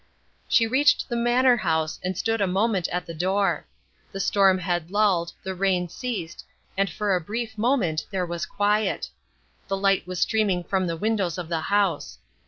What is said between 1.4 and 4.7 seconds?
house, and stood a moment at the door. The storm